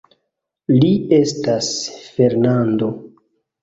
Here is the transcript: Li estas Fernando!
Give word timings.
Li 0.77 0.89
estas 1.19 1.71
Fernando! 2.09 2.95